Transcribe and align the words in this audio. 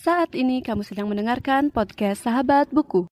Saat 0.00 0.32
ini 0.32 0.64
kamu 0.64 0.80
sedang 0.80 1.12
mendengarkan 1.12 1.68
podcast 1.68 2.24
Sahabat 2.24 2.72
Buku. 2.72 3.04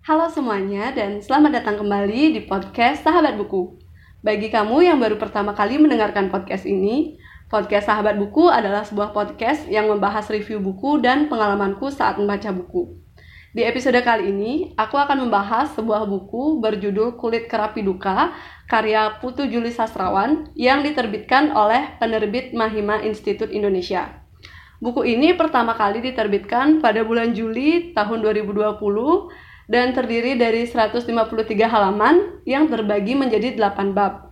Halo 0.00 0.32
semuanya 0.32 0.96
dan 0.96 1.20
selamat 1.20 1.60
datang 1.60 1.84
kembali 1.84 2.32
di 2.32 2.40
podcast 2.48 3.04
Sahabat 3.04 3.36
Buku. 3.36 3.76
Bagi 4.24 4.48
kamu 4.48 4.80
yang 4.80 4.96
baru 4.96 5.20
pertama 5.20 5.52
kali 5.52 5.76
mendengarkan 5.76 6.32
podcast 6.32 6.64
ini, 6.64 7.20
podcast 7.46 7.86
Sahabat 7.86 8.18
Buku 8.18 8.50
adalah 8.50 8.82
sebuah 8.82 9.14
podcast 9.14 9.70
yang 9.70 9.86
membahas 9.86 10.26
review 10.26 10.58
buku 10.58 10.98
dan 10.98 11.30
pengalamanku 11.30 11.94
saat 11.94 12.18
membaca 12.18 12.50
buku. 12.50 12.98
Di 13.54 13.64
episode 13.64 13.96
kali 14.02 14.34
ini, 14.34 14.74
aku 14.76 14.98
akan 14.98 15.24
membahas 15.24 15.72
sebuah 15.78 16.04
buku 16.10 16.58
berjudul 16.60 17.16
Kulit 17.16 17.46
Kerapi 17.46 17.86
Duka, 17.86 18.34
karya 18.68 19.16
Putu 19.22 19.46
Juli 19.46 19.70
Sastrawan 19.70 20.50
yang 20.58 20.82
diterbitkan 20.82 21.54
oleh 21.54 21.96
penerbit 21.96 22.50
Mahima 22.52 23.00
Institute 23.00 23.54
Indonesia. 23.54 24.26
Buku 24.82 25.08
ini 25.08 25.32
pertama 25.32 25.72
kali 25.72 26.04
diterbitkan 26.04 26.84
pada 26.84 27.00
bulan 27.00 27.32
Juli 27.32 27.96
tahun 27.96 28.26
2020 28.26 28.76
dan 29.70 29.94
terdiri 29.96 30.36
dari 30.36 30.68
153 30.68 31.08
halaman 31.64 32.44
yang 32.44 32.68
terbagi 32.68 33.16
menjadi 33.16 33.56
8 33.56 33.96
bab. 33.96 34.25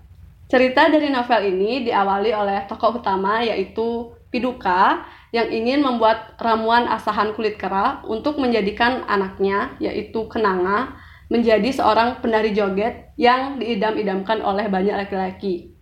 Cerita 0.45 0.93
dari 0.93 1.09
novel 1.09 1.57
ini 1.57 1.89
diawali 1.89 2.31
oleh 2.37 2.69
tokoh 2.69 3.01
utama 3.01 3.41
yaitu 3.41 4.13
Piduka 4.29 5.07
yang 5.31 5.47
ingin 5.47 5.79
membuat 5.79 6.35
ramuan 6.43 6.91
asahan 6.91 7.33
kulit 7.39 7.55
kera 7.55 8.03
untuk 8.05 8.37
menjadikan 8.43 9.07
anaknya 9.07 9.79
yaitu 9.79 10.27
Kenanga 10.27 10.99
menjadi 11.33 11.71
seorang 11.71 12.21
penari 12.21 12.53
joget 12.53 13.15
yang 13.17 13.57
diidam-idamkan 13.57 14.45
oleh 14.45 14.69
banyak 14.69 14.93
laki-laki. 15.07 15.73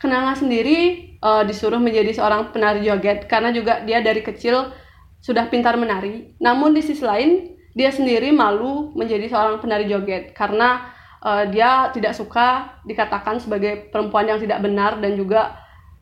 Kenanga 0.00 0.34
sendiri 0.34 1.12
uh, 1.20 1.44
disuruh 1.44 1.78
menjadi 1.78 2.10
seorang 2.16 2.50
penari 2.50 2.82
joget 2.82 3.28
karena 3.30 3.52
juga 3.54 3.84
dia 3.84 4.02
dari 4.02 4.24
kecil 4.24 4.72
sudah 5.20 5.46
pintar 5.52 5.76
menari. 5.76 6.34
Namun 6.40 6.72
di 6.74 6.82
sisi 6.82 7.04
lain 7.04 7.52
dia 7.76 7.94
sendiri 7.94 8.34
malu 8.34 8.90
menjadi 8.96 9.30
seorang 9.30 9.62
penari 9.62 9.86
joget 9.86 10.34
karena 10.34 10.90
uh, 11.24 11.44
dia 11.48 11.92
tidak 11.92 12.16
suka 12.16 12.80
dikatakan 12.84 13.40
sebagai 13.40 13.88
perempuan 13.92 14.28
yang 14.28 14.40
tidak 14.40 14.60
benar 14.60 14.98
dan 14.98 15.16
juga 15.16 15.56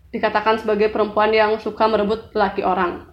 dikatakan 0.08 0.56
sebagai 0.56 0.88
perempuan 0.88 1.28
yang 1.34 1.60
suka 1.60 1.84
merebut 1.84 2.32
laki 2.32 2.64
orang. 2.64 3.12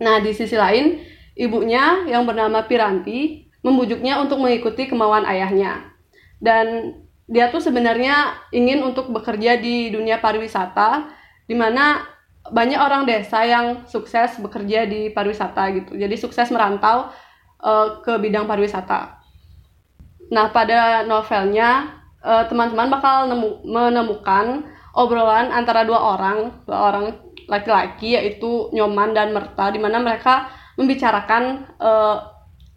Nah, 0.00 0.22
di 0.22 0.32
sisi 0.32 0.56
lain, 0.56 1.02
ibunya 1.36 2.06
yang 2.08 2.24
bernama 2.24 2.64
Piranti 2.64 3.50
membujuknya 3.60 4.22
untuk 4.22 4.40
mengikuti 4.40 4.88
kemauan 4.88 5.26
ayahnya. 5.28 5.92
Dan 6.38 6.96
dia 7.28 7.52
tuh 7.52 7.60
sebenarnya 7.60 8.40
ingin 8.54 8.80
untuk 8.80 9.12
bekerja 9.12 9.60
di 9.60 9.92
dunia 9.92 10.22
pariwisata 10.22 11.12
di 11.44 11.52
mana 11.52 12.06
banyak 12.48 12.80
orang 12.80 13.04
desa 13.04 13.44
yang 13.44 13.84
sukses 13.84 14.40
bekerja 14.40 14.88
di 14.88 15.12
pariwisata 15.12 15.62
gitu. 15.76 15.92
Jadi 15.98 16.16
sukses 16.16 16.48
merantau 16.48 17.12
uh, 17.60 18.00
ke 18.00 18.16
bidang 18.16 18.48
pariwisata. 18.48 19.17
Nah, 20.28 20.52
pada 20.52 21.04
novelnya 21.08 21.98
teman 22.18 22.50
teman-teman 22.50 22.88
bakal 22.90 23.16
nemu, 23.30 23.48
menemukan 23.64 24.66
obrolan 24.92 25.54
antara 25.54 25.86
dua 25.86 26.18
orang, 26.18 26.50
dua 26.66 26.78
orang 26.90 27.14
laki-laki 27.48 28.14
yaitu 28.14 28.68
Nyoman 28.76 29.16
dan 29.16 29.32
Merta 29.32 29.72
di 29.72 29.80
mana 29.80 29.98
mereka 29.98 30.52
membicarakan 30.76 31.64
uh, 31.80 32.16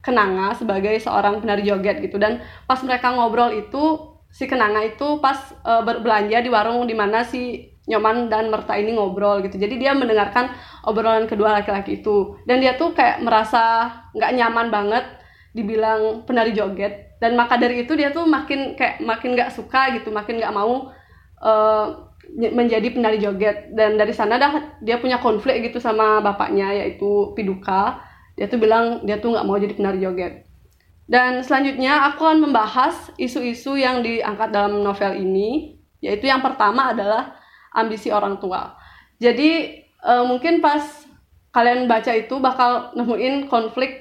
Kenanga 0.01 0.57
sebagai 0.57 0.97
seorang 0.97 1.45
penari 1.45 1.61
joget 1.61 2.01
gitu 2.01 2.17
dan 2.17 2.41
pas 2.65 2.81
mereka 2.81 3.13
ngobrol 3.13 3.53
itu 3.53 4.17
si 4.33 4.49
Kenanga 4.49 4.81
itu 4.81 5.21
pas 5.21 5.53
uh, 5.61 5.85
berbelanja 5.85 6.41
di 6.41 6.49
warung 6.49 6.89
di 6.89 6.97
mana 6.97 7.21
si 7.21 7.69
Nyoman 7.85 8.25
dan 8.25 8.49
Merta 8.49 8.73
ini 8.79 8.97
ngobrol 8.97 9.45
gitu. 9.45 9.61
Jadi 9.61 9.77
dia 9.77 9.93
mendengarkan 9.93 10.49
obrolan 10.87 11.29
kedua 11.29 11.53
laki-laki 11.61 12.01
itu 12.01 12.39
dan 12.49 12.63
dia 12.63 12.79
tuh 12.79 12.97
kayak 12.97 13.21
merasa 13.21 13.91
nggak 14.17 14.31
nyaman 14.39 14.67
banget 14.73 15.05
dibilang 15.51 16.23
penari 16.23 16.55
joget 16.55 17.11
dan 17.21 17.37
maka 17.37 17.61
dari 17.61 17.85
itu 17.85 17.93
dia 17.93 18.09
tuh 18.09 18.25
makin 18.25 18.73
kayak 18.73 18.97
makin 19.05 19.37
nggak 19.37 19.53
suka 19.53 19.93
gitu, 19.93 20.09
makin 20.09 20.41
nggak 20.41 20.55
mau 20.57 20.89
uh, 21.45 21.85
menjadi 22.33 22.89
penari 22.89 23.21
joget 23.21 23.69
dan 23.77 23.93
dari 23.93 24.09
sana 24.09 24.41
dah 24.41 24.81
dia 24.81 24.97
punya 24.97 25.21
konflik 25.21 25.61
gitu 25.61 25.77
sama 25.77 26.17
bapaknya 26.25 26.73
yaitu 26.73 27.29
Piduka. 27.37 28.01
Dia 28.33 28.49
tuh 28.49 28.57
bilang 28.57 29.05
dia 29.05 29.21
tuh 29.21 29.37
nggak 29.37 29.45
mau 29.45 29.59
jadi 29.61 29.77
penari 29.77 30.01
joget. 30.01 30.49
Dan 31.05 31.45
selanjutnya 31.45 32.09
aku 32.09 32.25
akan 32.25 32.49
membahas 32.49 33.13
isu-isu 33.21 33.77
yang 33.77 34.01
diangkat 34.01 34.49
dalam 34.49 34.79
novel 34.79 35.13
ini, 35.19 35.77
yaitu 35.99 36.25
yang 36.25 36.41
pertama 36.41 36.95
adalah 36.95 37.35
ambisi 37.75 38.09
orang 38.09 38.41
tua. 38.41 38.73
Jadi 39.21 39.77
uh, 40.01 40.25
mungkin 40.25 40.63
pas 40.63 40.81
kalian 41.53 41.85
baca 41.85 42.15
itu 42.15 42.39
bakal 42.39 42.95
nemuin 42.95 43.51
konflik 43.51 44.00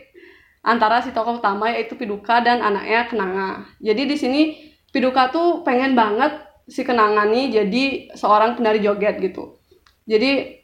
antara 0.60 1.00
si 1.00 1.10
tokoh 1.10 1.40
utama 1.40 1.72
yaitu 1.72 1.96
Piduka 1.96 2.44
dan 2.44 2.60
anaknya 2.60 3.08
Kenanga. 3.08 3.50
Jadi 3.80 4.02
di 4.04 4.16
sini 4.16 4.42
Piduka 4.90 5.30
tuh 5.32 5.64
pengen 5.64 5.96
banget 5.96 6.44
si 6.68 6.84
Kenanga 6.84 7.26
nih 7.26 7.62
jadi 7.62 7.84
seorang 8.14 8.58
penari 8.58 8.82
joget 8.84 9.18
gitu. 9.18 9.58
Jadi 10.04 10.60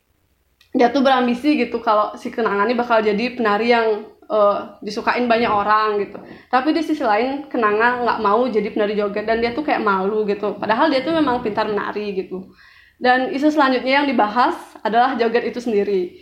dia 0.77 0.93
tuh 0.93 1.01
berambisi 1.01 1.56
gitu 1.56 1.81
kalau 1.81 2.15
si 2.21 2.29
Kenanga 2.29 2.69
nih 2.69 2.77
bakal 2.77 3.01
jadi 3.01 3.33
penari 3.33 3.73
yang 3.73 4.05
uh, 4.29 4.77
disukain 4.85 5.25
banyak 5.25 5.49
orang 5.49 6.05
gitu. 6.05 6.19
Tapi 6.53 6.77
di 6.77 6.83
sisi 6.85 7.01
lain 7.01 7.49
Kenanga 7.49 8.05
nggak 8.05 8.19
mau 8.21 8.45
jadi 8.47 8.69
penari 8.71 8.95
joget 8.99 9.25
dan 9.25 9.41
dia 9.41 9.56
tuh 9.56 9.65
kayak 9.65 9.81
malu 9.81 10.29
gitu. 10.29 10.59
Padahal 10.61 10.93
dia 10.93 11.01
tuh 11.01 11.17
memang 11.17 11.41
pintar 11.41 11.67
menari 11.71 12.12
gitu. 12.12 12.53
Dan 12.97 13.33
isu 13.33 13.53
selanjutnya 13.53 14.05
yang 14.05 14.06
dibahas 14.09 14.56
adalah 14.81 15.17
joget 15.21 15.45
itu 15.49 15.61
sendiri. 15.61 16.17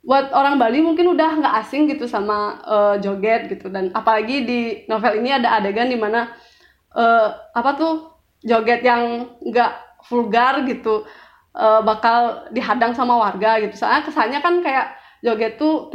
Buat 0.00 0.32
orang 0.32 0.56
Bali 0.56 0.80
mungkin 0.80 1.12
udah 1.12 1.44
nggak 1.44 1.54
asing 1.64 1.84
gitu 1.84 2.08
sama 2.08 2.56
uh, 2.64 2.94
joget 2.96 3.52
gitu 3.52 3.68
dan 3.68 3.92
apalagi 3.92 4.48
di 4.48 4.60
novel 4.88 5.20
ini 5.20 5.28
ada 5.28 5.60
adegan 5.60 5.92
di 5.92 5.98
mana 6.00 6.32
uh, 6.96 7.28
apa 7.52 7.70
tuh 7.76 7.94
joget 8.40 8.80
yang 8.80 9.28
nggak 9.44 9.72
vulgar 10.08 10.64
gitu 10.64 11.04
uh, 11.54 11.80
bakal 11.84 12.48
dihadang 12.54 12.96
sama 12.96 13.16
warga 13.18 13.60
gitu. 13.60 13.76
Soalnya 13.76 14.06
kesannya 14.06 14.40
kan 14.40 14.64
kayak 14.64 14.96
joget 15.20 15.60
tuh 15.60 15.92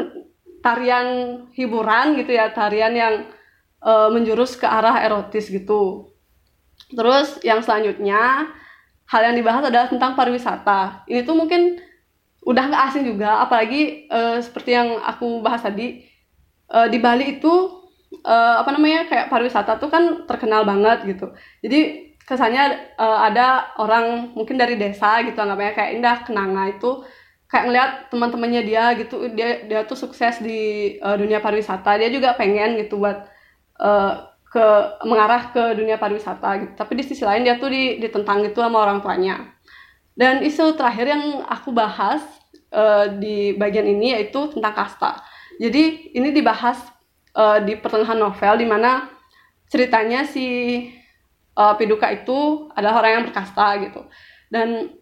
tarian 0.62 1.42
hiburan 1.54 2.18
gitu 2.18 2.34
ya, 2.34 2.50
tarian 2.54 2.94
yang 2.94 3.14
uh, 3.82 4.10
menjurus 4.10 4.58
ke 4.58 4.66
arah 4.66 5.02
erotis 5.02 5.50
gitu. 5.50 6.14
Terus 6.94 7.42
yang 7.42 7.66
selanjutnya 7.66 8.50
hal 9.06 9.22
yang 9.22 9.36
dibahas 9.38 9.70
adalah 9.70 9.90
tentang 9.90 10.18
pariwisata. 10.18 11.06
Ini 11.10 11.26
tuh 11.26 11.38
mungkin 11.38 11.78
udah 12.46 12.64
nggak 12.70 12.84
asing 12.94 13.04
juga, 13.10 13.42
apalagi 13.42 14.06
uh, 14.14 14.38
seperti 14.38 14.78
yang 14.78 15.02
aku 15.02 15.42
bahas 15.42 15.66
tadi 15.66 16.06
uh, 16.70 16.86
di 16.86 17.02
Bali 17.02 17.42
itu 17.42 17.54
uh, 18.22 18.62
apa 18.62 18.70
namanya 18.70 19.10
kayak 19.10 19.34
pariwisata 19.34 19.82
tuh 19.82 19.90
kan 19.90 20.30
terkenal 20.30 20.62
banget 20.62 21.10
gitu. 21.10 21.34
Jadi 21.66 22.14
kesannya 22.22 22.98
uh, 23.02 23.26
ada 23.26 23.74
orang 23.82 24.34
mungkin 24.38 24.58
dari 24.58 24.78
desa 24.78 25.22
gitu 25.26 25.38
anggapnya 25.38 25.74
kayak 25.74 25.92
indah 25.98 26.18
kenanga 26.26 26.74
itu 26.74 27.02
kayak 27.46 27.66
ngeliat 27.70 27.92
teman-temannya 28.10 28.62
dia 28.66 28.98
gitu 28.98 29.30
dia 29.38 29.66
dia 29.70 29.86
tuh 29.86 29.98
sukses 29.98 30.42
di 30.42 30.94
uh, 31.02 31.14
dunia 31.14 31.38
pariwisata 31.42 32.02
dia 32.02 32.10
juga 32.10 32.34
pengen 32.34 32.82
gitu 32.82 32.98
buat 32.98 33.30
uh, 33.78 34.34
ke 34.50 34.66
mengarah 35.06 35.54
ke 35.54 35.64
dunia 35.78 35.98
pariwisata 35.98 36.50
gitu. 36.62 36.74
Tapi 36.78 36.94
di 36.98 37.04
sisi 37.06 37.26
lain 37.26 37.42
dia 37.42 37.58
tuh 37.58 37.70
ditentang 37.74 38.46
gitu 38.46 38.62
sama 38.62 38.86
orang 38.86 39.02
tuanya. 39.02 39.55
Dan 40.16 40.42
isu 40.48 40.80
terakhir 40.80 41.12
yang 41.12 41.44
aku 41.44 41.76
bahas 41.76 42.24
uh, 42.72 43.12
di 43.12 43.52
bagian 43.60 43.84
ini 43.84 44.16
yaitu 44.16 44.48
tentang 44.52 44.72
kasta. 44.72 45.20
Jadi 45.60 46.16
ini 46.16 46.32
dibahas 46.32 46.80
uh, 47.36 47.60
di 47.60 47.76
pertengahan 47.76 48.20
novel 48.20 48.56
di 48.60 48.68
mana 48.68 49.12
ceritanya 49.68 50.24
si 50.24 50.48
uh, 51.60 51.76
Piduka 51.76 52.08
itu 52.12 52.72
adalah 52.72 53.04
orang 53.04 53.12
yang 53.20 53.26
berkasta 53.28 53.68
gitu. 53.84 54.02
Dan 54.48 54.96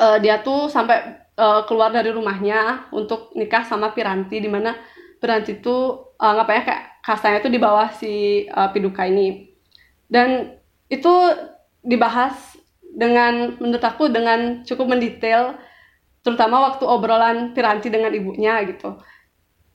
uh, 0.00 0.16
dia 0.20 0.40
tuh 0.40 0.72
sampai 0.72 1.24
uh, 1.36 1.62
keluar 1.68 1.92
dari 1.92 2.10
rumahnya 2.10 2.90
untuk 2.94 3.34
nikah 3.36 3.66
sama 3.66 3.92
Piranti 3.92 4.40
di 4.40 4.50
mana 4.50 4.74
Piranti 5.20 5.60
itu 5.60 5.76
uh, 6.18 6.32
ngapain 6.36 6.64
kayak 6.64 6.84
kastanya 7.04 7.44
itu 7.44 7.50
di 7.52 7.60
bawah 7.60 7.88
si 7.92 8.44
uh, 8.48 8.70
Piduka 8.72 9.04
ini 9.04 9.52
dan 10.08 10.60
itu 10.88 11.12
dibahas 11.84 12.56
dengan 12.94 13.58
menurut 13.58 13.82
aku 13.82 14.06
dengan 14.08 14.62
cukup 14.62 14.94
mendetail 14.94 15.58
terutama 16.22 16.72
waktu 16.72 16.84
obrolan 16.86 17.52
Piranti 17.52 17.90
dengan 17.90 18.14
ibunya 18.14 18.62
gitu. 18.64 18.96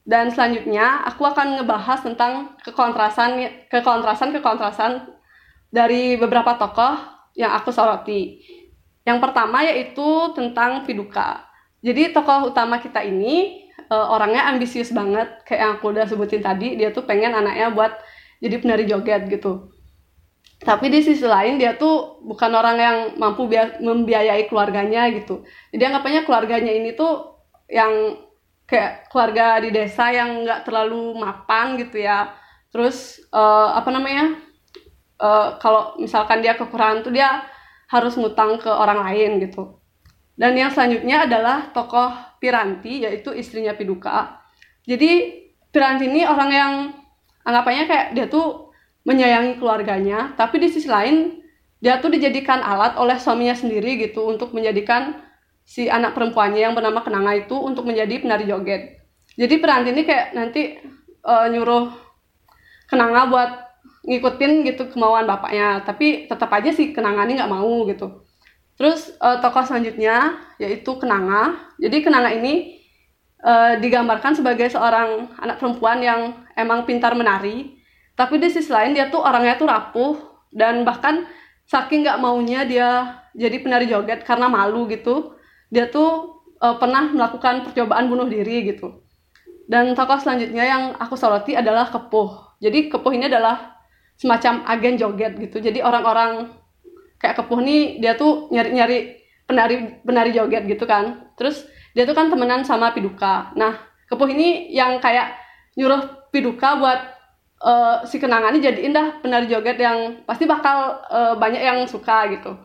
Dan 0.08 0.34
selanjutnya 0.34 1.06
aku 1.06 1.22
akan 1.28 1.62
ngebahas 1.62 2.02
tentang 2.02 2.58
kekontrasan 2.66 3.68
kekontrasan 3.70 4.34
kekontrasan 4.34 4.92
dari 5.70 6.18
beberapa 6.18 6.58
tokoh 6.58 6.98
yang 7.38 7.54
aku 7.54 7.70
soroti. 7.70 8.42
Yang 9.06 9.20
pertama 9.22 9.62
yaitu 9.62 10.34
tentang 10.34 10.88
Piduka 10.88 11.50
jadi 11.80 12.12
tokoh 12.12 12.52
utama 12.52 12.84
kita 12.84 13.00
ini 13.08 13.64
uh, 13.88 14.12
orangnya 14.12 14.52
ambisius 14.52 14.92
banget. 14.92 15.48
Kayak 15.48 15.60
yang 15.64 15.72
aku 15.80 15.86
udah 15.96 16.06
sebutin 16.08 16.44
tadi 16.44 16.76
dia 16.76 16.92
tuh 16.92 17.08
pengen 17.08 17.32
anaknya 17.32 17.72
buat 17.72 17.96
jadi 18.44 18.56
penari 18.60 18.84
joget 18.88 19.28
gitu 19.32 19.72
tapi 20.60 20.92
di 20.92 21.00
sisi 21.00 21.24
lain 21.24 21.56
dia 21.56 21.80
tuh 21.80 22.20
bukan 22.20 22.52
orang 22.52 22.78
yang 22.78 22.98
mampu 23.16 23.48
membiayai 23.80 24.44
keluarganya 24.52 25.08
gitu. 25.16 25.48
Jadi 25.72 25.84
anggapannya 25.88 26.28
keluarganya 26.28 26.72
ini 26.76 26.92
tuh 27.00 27.40
yang 27.72 28.20
kayak 28.68 29.08
keluarga 29.08 29.64
di 29.64 29.72
desa 29.72 30.12
yang 30.12 30.44
nggak 30.44 30.68
terlalu 30.68 31.16
mapan 31.16 31.80
gitu 31.80 32.04
ya. 32.04 32.36
Terus 32.76 33.24
uh, 33.32 33.72
apa 33.72 33.88
namanya 33.88 34.36
uh, 35.24 35.56
kalau 35.64 35.96
misalkan 35.96 36.44
dia 36.44 36.60
kekurangan 36.60 37.08
tuh 37.08 37.16
dia 37.16 37.48
harus 37.88 38.20
ngutang 38.20 38.60
ke 38.60 38.68
orang 38.68 39.00
lain 39.00 39.40
gitu. 39.40 39.80
Dan 40.36 40.60
yang 40.60 40.72
selanjutnya 40.76 41.24
adalah 41.24 41.72
tokoh 41.72 42.12
Piranti 42.40 43.08
yaitu 43.08 43.32
istrinya 43.32 43.76
Piduka. 43.76 44.44
Jadi 44.84 45.40
Piranti 45.72 46.08
ini 46.08 46.28
orang 46.28 46.52
yang 46.52 46.74
anggapannya 47.48 47.84
kayak 47.88 48.08
dia 48.12 48.28
tuh 48.28 48.69
menyayangi 49.10 49.58
keluarganya, 49.58 50.38
tapi 50.38 50.62
di 50.62 50.70
sisi 50.70 50.86
lain 50.86 51.42
dia 51.82 51.98
tuh 51.98 52.14
dijadikan 52.14 52.62
alat 52.62 52.94
oleh 53.02 53.18
suaminya 53.18 53.58
sendiri 53.58 53.98
gitu 53.98 54.30
untuk 54.30 54.54
menjadikan 54.54 55.18
si 55.66 55.90
anak 55.90 56.14
perempuannya 56.14 56.62
yang 56.62 56.78
bernama 56.78 57.02
Kenanga 57.02 57.34
itu 57.34 57.58
untuk 57.58 57.90
menjadi 57.90 58.22
penari 58.22 58.46
joget. 58.46 59.02
Jadi 59.34 59.56
peranti 59.58 59.90
ini 59.90 60.06
kayak 60.06 60.38
nanti 60.38 60.78
uh, 61.26 61.50
nyuruh 61.50 61.90
Kenanga 62.86 63.26
buat 63.26 63.52
ngikutin 64.06 64.66
gitu 64.70 64.94
kemauan 64.94 65.26
bapaknya, 65.26 65.82
tapi 65.82 66.30
tetap 66.30 66.54
aja 66.54 66.70
si 66.70 66.94
Kenanga 66.94 67.26
ini 67.26 67.42
nggak 67.42 67.50
mau 67.50 67.86
gitu. 67.90 68.26
Terus 68.78 69.14
uh, 69.18 69.42
tokoh 69.42 69.66
selanjutnya 69.66 70.38
yaitu 70.62 71.02
Kenanga. 71.02 71.74
Jadi 71.82 72.06
Kenanga 72.06 72.30
ini 72.30 72.78
uh, 73.42 73.80
digambarkan 73.80 74.38
sebagai 74.38 74.70
seorang 74.70 75.32
anak 75.40 75.58
perempuan 75.58 76.04
yang 76.04 76.46
emang 76.60 76.84
pintar 76.84 77.16
menari 77.16 77.79
tapi 78.20 78.36
di 78.36 78.52
sisi 78.52 78.68
lain 78.68 78.92
dia 78.92 79.08
tuh 79.08 79.24
orangnya 79.24 79.56
tuh 79.56 79.72
rapuh 79.72 80.20
dan 80.52 80.84
bahkan 80.84 81.24
saking 81.72 82.04
nggak 82.04 82.20
maunya 82.20 82.68
dia 82.68 82.90
jadi 83.32 83.64
penari 83.64 83.88
joget 83.88 84.28
karena 84.28 84.52
malu 84.52 84.92
gitu 84.92 85.40
dia 85.72 85.88
tuh 85.88 86.44
uh, 86.60 86.76
pernah 86.76 87.08
melakukan 87.10 87.64
percobaan 87.64 88.12
bunuh 88.12 88.28
diri 88.28 88.68
gitu. 88.68 89.06
Dan 89.70 89.94
tokoh 89.94 90.18
selanjutnya 90.18 90.66
yang 90.66 90.84
aku 90.98 91.14
soroti 91.14 91.54
adalah 91.54 91.88
kepuh. 91.94 92.58
Jadi 92.58 92.90
kepuh 92.90 93.14
ini 93.14 93.30
adalah 93.30 93.78
semacam 94.18 94.66
agen 94.66 94.98
joget 94.98 95.38
gitu. 95.38 95.62
Jadi 95.62 95.80
orang-orang 95.80 96.50
kayak 97.22 97.38
kepuh 97.38 97.62
nih 97.62 98.02
dia 98.02 98.18
tuh 98.18 98.50
nyari-nyari 98.50 99.22
penari 99.46 100.02
penari 100.02 100.34
joget 100.34 100.66
gitu 100.66 100.90
kan. 100.90 101.30
Terus 101.38 101.70
dia 101.94 102.10
tuh 102.10 102.18
kan 102.18 102.34
temenan 102.34 102.66
sama 102.66 102.92
piduka. 102.98 103.54
Nah 103.54 103.78
kepuh 104.10 104.30
ini 104.34 104.74
yang 104.74 104.98
kayak 104.98 105.38
nyuruh 105.78 106.34
piduka 106.34 106.82
buat 106.82 107.19
uh, 107.64 108.04
si 108.08 108.20
kenangan 108.20 108.56
ini 108.56 108.64
jadi 108.64 108.80
indah 108.88 109.08
penari 109.20 109.48
joget 109.52 109.78
yang 109.80 110.24
pasti 110.24 110.48
bakal 110.48 111.04
uh, 111.12 111.36
banyak 111.36 111.60
yang 111.60 111.84
suka 111.88 112.32
gitu. 112.32 112.56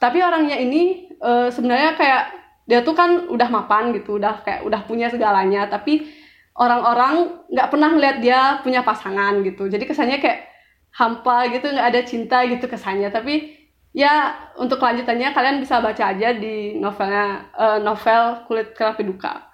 Tapi 0.00 0.18
orangnya 0.24 0.56
ini 0.56 1.12
uh, 1.20 1.52
sebenarnya 1.52 1.92
kayak 2.00 2.24
dia 2.64 2.80
tuh 2.80 2.96
kan 2.96 3.28
udah 3.28 3.48
mapan 3.52 3.92
gitu, 3.92 4.16
udah 4.16 4.40
kayak 4.40 4.64
udah 4.64 4.80
punya 4.88 5.12
segalanya, 5.12 5.68
tapi 5.68 6.08
orang-orang 6.56 7.44
nggak 7.50 7.68
pernah 7.68 7.90
melihat 7.92 8.16
dia 8.24 8.40
punya 8.64 8.80
pasangan 8.80 9.44
gitu. 9.44 9.68
Jadi 9.68 9.84
kesannya 9.84 10.22
kayak 10.22 10.48
hampa 10.96 11.50
gitu, 11.52 11.68
nggak 11.68 11.88
ada 11.92 12.00
cinta 12.06 12.40
gitu 12.48 12.64
kesannya. 12.70 13.12
Tapi 13.12 13.58
ya 13.92 14.32
untuk 14.56 14.78
kelanjutannya 14.80 15.34
kalian 15.34 15.58
bisa 15.60 15.82
baca 15.82 16.14
aja 16.14 16.30
di 16.32 16.78
novelnya 16.78 17.52
uh, 17.58 17.78
novel 17.82 18.46
Kulit 18.48 18.72
Kerapi 18.72 19.04
Duka. 19.04 19.49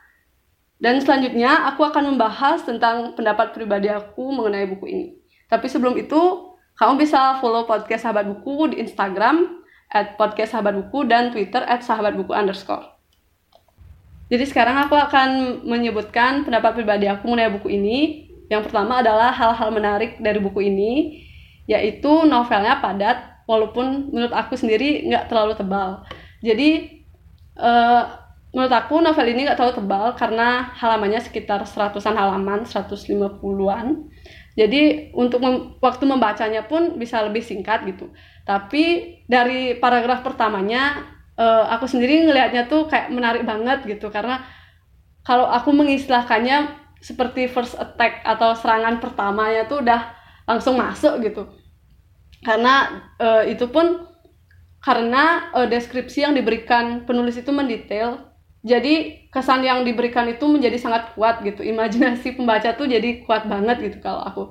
Dan 0.77 1.01
selanjutnya 1.01 1.73
aku 1.73 1.89
akan 1.89 2.13
membahas 2.15 2.61
tentang 2.61 3.17
pendapat 3.17 3.57
pribadi 3.57 3.89
aku 3.89 4.29
mengenai 4.29 4.69
buku 4.69 4.87
ini. 4.93 5.07
Tapi 5.49 5.67
sebelum 5.73 5.97
itu, 5.97 6.53
kamu 6.77 7.01
bisa 7.01 7.41
follow 7.41 7.65
podcast 7.65 8.05
Sahabat 8.05 8.29
Buku 8.29 8.77
di 8.77 8.85
Instagram 8.85 9.65
at 9.89 10.21
podcast 10.21 10.53
Sahabat 10.53 10.77
Buku 10.77 11.09
dan 11.09 11.33
Twitter 11.33 11.65
at 11.65 11.81
Sahabat 11.81 12.13
Buku 12.13 12.37
underscore. 12.37 12.85
Jadi 14.29 14.45
sekarang 14.45 14.77
aku 14.85 14.99
akan 14.99 15.63
menyebutkan 15.65 16.45
pendapat 16.45 16.77
pribadi 16.77 17.07
aku 17.09 17.31
mengenai 17.31 17.57
buku 17.57 17.73
ini. 17.73 17.99
Yang 18.53 18.71
pertama 18.71 19.01
adalah 19.01 19.33
hal-hal 19.33 19.71
menarik 19.73 20.19
dari 20.21 20.43
buku 20.43 20.67
ini, 20.67 21.25
yaitu 21.71 22.27
novelnya 22.27 22.83
padat, 22.83 23.47
walaupun 23.47 24.11
menurut 24.11 24.35
aku 24.35 24.59
sendiri 24.59 25.07
nggak 25.07 25.31
terlalu 25.31 25.55
tebal. 25.55 26.03
Jadi 26.43 27.01
uh, 27.57 28.26
menurut 28.57 28.73
aku 28.73 29.05
novel 29.05 29.29
ini 29.29 29.45
nggak 29.45 29.61
terlalu 29.61 29.85
tebal 29.85 30.17
karena 30.17 30.73
halamannya 30.73 31.21
sekitar 31.21 31.61
seratusan 31.69 32.17
halaman, 32.17 32.65
150-an. 32.65 33.87
Jadi 34.57 35.13
untuk 35.13 35.45
mem 35.45 35.77
waktu 35.85 36.09
membacanya 36.09 36.65
pun 36.65 36.97
bisa 36.97 37.21
lebih 37.21 37.45
singkat 37.45 37.85
gitu. 37.85 38.09
Tapi 38.49 39.13
dari 39.29 39.77
paragraf 39.77 40.25
pertamanya 40.25 41.05
uh, 41.37 41.69
aku 41.69 41.85
sendiri 41.85 42.25
ngelihatnya 42.25 42.65
tuh 42.65 42.89
kayak 42.89 43.13
menarik 43.13 43.45
banget 43.45 43.85
gitu 43.85 44.09
karena 44.09 44.41
kalau 45.21 45.45
aku 45.53 45.77
mengistilahkannya 45.77 46.89
seperti 47.05 47.53
first 47.53 47.77
attack 47.77 48.25
atau 48.25 48.57
serangan 48.57 49.05
pertamanya 49.05 49.69
tuh 49.69 49.85
udah 49.85 50.17
langsung 50.49 50.81
masuk 50.81 51.21
gitu. 51.21 51.45
Karena 52.41 53.05
uh, 53.21 53.45
itu 53.45 53.69
pun 53.69 54.09
karena 54.81 55.53
uh, 55.53 55.69
deskripsi 55.69 56.25
yang 56.25 56.33
diberikan 56.33 57.05
penulis 57.05 57.37
itu 57.37 57.53
mendetail 57.53 58.33
jadi 58.67 59.23
kesan 59.31 59.63
yang 59.63 59.87
diberikan 59.87 60.27
itu 60.27 60.43
menjadi 60.51 60.75
sangat 60.75 61.15
kuat 61.15 61.39
gitu. 61.47 61.63
Imajinasi 61.63 62.35
pembaca 62.35 62.75
tuh 62.75 62.91
jadi 62.91 63.23
kuat 63.23 63.47
banget 63.47 63.79
gitu 63.79 64.03
kalau 64.03 64.27
aku. 64.27 64.51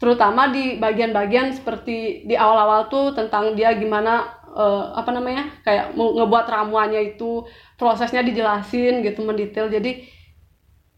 Terutama 0.00 0.48
di 0.48 0.80
bagian-bagian 0.80 1.52
seperti 1.52 2.24
di 2.24 2.34
awal-awal 2.40 2.88
tuh 2.88 3.12
tentang 3.12 3.52
dia 3.52 3.76
gimana 3.76 4.24
uh, 4.48 4.96
apa 4.96 5.12
namanya 5.12 5.60
kayak 5.60 5.92
ngebuat 5.92 6.46
ramuannya 6.48 7.14
itu 7.14 7.44
prosesnya 7.76 8.24
dijelasin 8.24 9.04
gitu 9.04 9.20
mendetail. 9.20 9.68
Jadi 9.68 10.08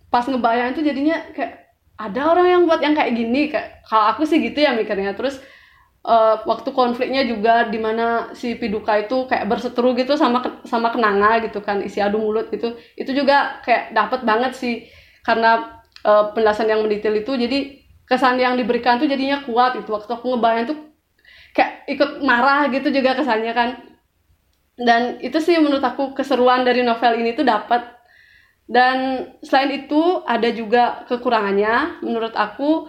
pas 0.07 0.23
ngebayang 0.23 0.79
itu 0.79 0.87
jadinya 0.87 1.19
kayak 1.35 1.67
ada 1.99 2.31
orang 2.31 2.47
yang 2.47 2.63
buat 2.63 2.79
yang 2.79 2.95
kayak 2.95 3.11
gini. 3.11 3.51
Kayak 3.51 3.83
kalau 3.91 4.15
aku 4.15 4.23
sih 4.23 4.39
gitu 4.39 4.63
ya 4.63 4.71
mikirnya. 4.71 5.19
Terus 5.19 5.43
uh, 6.07 6.47
waktu 6.47 6.71
konfliknya 6.71 7.27
juga 7.27 7.67
di 7.67 7.83
mana 7.83 8.31
si 8.33 8.55
Piduka 8.55 8.95
itu 9.03 9.27
kayak 9.27 9.51
berseteru 9.51 9.93
gitu 9.99 10.15
sama 10.15 10.63
sama 10.63 10.95
Kenanga 10.95 11.43
gitu 11.43 11.59
kan 11.61 11.83
isi 11.83 11.99
adu 11.99 12.23
mulut 12.23 12.49
gitu. 12.55 12.79
Itu 12.95 13.11
juga 13.13 13.61
kayak 13.67 13.93
dapet 13.93 14.23
banget 14.23 14.55
sih 14.55 14.87
karena 15.27 15.83
uh, 16.07 16.31
penjelasan 16.33 16.71
yang 16.71 16.81
mendetail 16.87 17.19
itu. 17.19 17.35
Jadi 17.35 17.59
kesan 18.07 18.39
yang 18.39 18.55
diberikan 18.55 19.03
tuh 19.03 19.11
jadinya 19.11 19.43
kuat 19.43 19.75
itu 19.83 19.91
waktu 19.91 20.09
aku 20.15 20.39
ngebayang 20.39 20.71
tuh 20.71 20.79
kayak 21.51 21.91
ikut 21.91 22.23
marah 22.23 22.71
gitu 22.71 22.89
juga 22.95 23.19
kesannya 23.19 23.53
kan. 23.53 23.71
Dan 24.79 25.19
itu 25.25 25.41
sih 25.43 25.59
menurut 25.59 25.83
aku 25.83 26.15
keseruan 26.15 26.63
dari 26.63 26.85
novel 26.85 27.19
ini 27.19 27.33
tuh 27.33 27.49
dapat 27.49 27.97
dan 28.69 29.25
selain 29.41 29.87
itu 29.87 30.23
ada 30.23 30.53
juga 30.53 31.03
kekurangannya. 31.09 32.05
Menurut 32.05 32.37
aku 32.37 32.87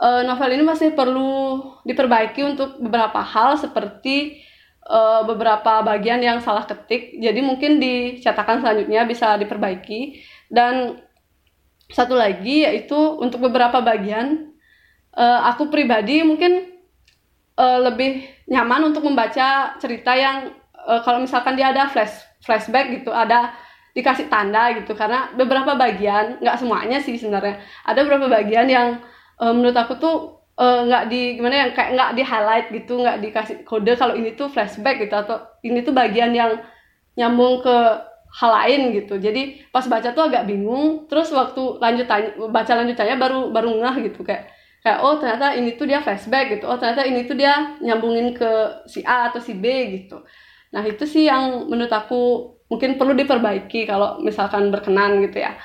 uh, 0.00 0.22
novel 0.24 0.50
ini 0.56 0.64
masih 0.64 0.96
perlu 0.96 1.60
diperbaiki 1.84 2.40
untuk 2.42 2.80
beberapa 2.80 3.20
hal 3.20 3.60
seperti 3.60 4.40
uh, 4.88 5.22
beberapa 5.28 5.84
bagian 5.84 6.24
yang 6.24 6.40
salah 6.40 6.64
ketik. 6.64 7.20
Jadi 7.20 7.40
mungkin 7.44 7.78
di 7.78 8.18
cetakan 8.18 8.64
selanjutnya 8.64 9.04
bisa 9.04 9.36
diperbaiki. 9.36 10.16
Dan 10.50 10.98
satu 11.92 12.16
lagi 12.16 12.64
yaitu 12.64 12.96
untuk 12.96 13.44
beberapa 13.44 13.78
bagian 13.84 14.56
uh, 15.14 15.46
aku 15.52 15.68
pribadi 15.68 16.22
mungkin 16.24 16.70
uh, 17.58 17.78
lebih 17.86 18.24
nyaman 18.50 18.90
untuk 18.90 19.06
membaca 19.06 19.78
cerita 19.78 20.14
yang 20.16 20.54
uh, 20.74 21.02
kalau 21.02 21.22
misalkan 21.22 21.54
dia 21.54 21.70
ada 21.70 21.86
flash 21.90 22.26
flashback 22.40 22.88
gitu, 22.88 23.12
ada 23.12 23.52
dikasih 23.90 24.30
tanda 24.30 24.70
gitu 24.78 24.94
karena 24.94 25.34
beberapa 25.34 25.74
bagian 25.74 26.38
nggak 26.38 26.56
semuanya 26.62 27.02
sih 27.02 27.18
sebenarnya 27.18 27.58
ada 27.82 28.06
beberapa 28.06 28.30
bagian 28.30 28.70
yang 28.70 29.02
uh, 29.40 29.52
menurut 29.56 29.76
aku 29.76 29.96
tuh 29.96 30.16
eh, 30.60 30.80
nggak 30.86 31.04
uh, 31.04 31.08
di 31.08 31.20
gimana 31.40 31.54
ya 31.56 31.66
kayak 31.72 31.90
nggak 31.96 32.10
di 32.12 32.22
highlight 32.22 32.66
gitu 32.68 32.92
nggak 33.00 33.18
dikasih 33.24 33.56
kode 33.64 33.92
kalau 33.96 34.12
ini 34.12 34.36
tuh 34.36 34.52
flashback 34.52 35.00
gitu 35.00 35.16
atau 35.16 35.40
ini 35.64 35.80
tuh 35.80 35.96
bagian 35.96 36.36
yang 36.36 36.60
nyambung 37.16 37.64
ke 37.64 37.76
hal 38.30 38.50
lain 38.54 38.94
gitu. 38.94 39.18
Jadi 39.18 39.66
pas 39.74 39.82
baca 39.88 40.12
tuh 40.14 40.24
agak 40.28 40.46
bingung 40.46 41.10
terus 41.10 41.32
waktu 41.34 41.80
lanjut 41.82 42.06
tanya, 42.06 42.30
baca 42.52 42.72
lanjutannya 42.78 43.16
baru 43.18 43.40
baru 43.50 43.70
ngeh 43.80 43.96
gitu 44.12 44.22
kayak 44.22 44.52
kayak 44.84 44.98
oh 45.04 45.18
ternyata 45.20 45.56
ini 45.56 45.76
tuh 45.76 45.84
dia 45.88 46.00
flashback 46.00 46.56
gitu 46.56 46.64
oh 46.68 46.78
ternyata 46.80 47.04
ini 47.04 47.26
tuh 47.28 47.36
dia 47.36 47.76
nyambungin 47.82 48.32
ke 48.36 48.84
si 48.86 49.02
A 49.02 49.32
atau 49.32 49.40
si 49.42 49.56
B 49.56 49.64
gitu. 49.96 50.22
Nah 50.70 50.84
itu 50.86 51.02
sih 51.08 51.26
yang 51.26 51.66
menurut 51.66 51.90
aku 51.90 52.54
mungkin 52.70 52.94
perlu 52.94 53.18
diperbaiki 53.18 53.82
kalau 53.90 54.22
misalkan 54.22 54.70
berkenan 54.70 55.18
gitu 55.26 55.42
ya 55.42 55.58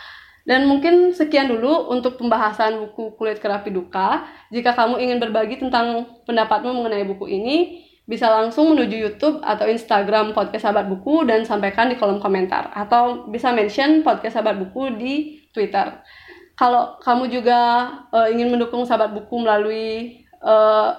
dan 0.46 0.70
mungkin 0.70 1.10
sekian 1.10 1.50
dulu 1.50 1.90
untuk 1.90 2.22
pembahasan 2.22 2.78
buku 2.78 3.18
Kulit 3.18 3.42
Kerapi 3.42 3.74
Duka. 3.74 4.30
Jika 4.54 4.78
kamu 4.78 5.02
ingin 5.02 5.18
berbagi 5.18 5.58
tentang 5.58 6.06
pendapatmu 6.30 6.70
mengenai 6.70 7.02
buku 7.10 7.26
ini, 7.26 7.82
bisa 8.06 8.30
langsung 8.30 8.78
menuju 8.78 8.94
YouTube 8.94 9.38
atau 9.42 9.66
Instagram 9.66 10.38
Podcast 10.38 10.70
Sahabat 10.70 10.86
Buku 10.86 11.26
dan 11.26 11.42
sampaikan 11.42 11.90
di 11.90 11.98
kolom 11.98 12.22
komentar 12.22 12.70
atau 12.78 13.26
bisa 13.34 13.50
mention 13.50 14.06
Podcast 14.06 14.38
Sahabat 14.38 14.62
Buku 14.62 14.94
di 14.94 15.42
Twitter. 15.50 16.06
Kalau 16.54 17.02
kamu 17.02 17.34
juga 17.34 17.90
uh, 18.14 18.30
ingin 18.30 18.54
mendukung 18.54 18.86
Sahabat 18.86 19.18
Buku 19.18 19.42
melalui 19.42 20.22
uh, 20.46 20.94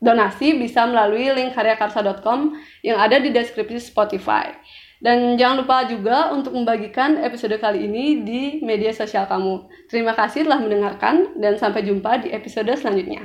donasi 0.00 0.56
bisa 0.56 0.88
melalui 0.88 1.28
link 1.36 1.52
karyakarsa.com 1.52 2.56
yang 2.80 2.96
ada 2.96 3.20
di 3.20 3.28
deskripsi 3.28 3.92
Spotify. 3.92 4.56
Dan 5.06 5.38
jangan 5.38 5.62
lupa 5.62 5.86
juga 5.86 6.34
untuk 6.34 6.50
membagikan 6.58 7.22
episode 7.22 7.54
kali 7.62 7.86
ini 7.86 8.26
di 8.26 8.58
media 8.66 8.90
sosial 8.90 9.30
kamu. 9.30 9.70
Terima 9.86 10.18
kasih 10.18 10.42
telah 10.42 10.58
mendengarkan 10.58 11.38
dan 11.38 11.54
sampai 11.54 11.86
jumpa 11.86 12.26
di 12.26 12.34
episode 12.34 12.74
selanjutnya. 12.74 13.22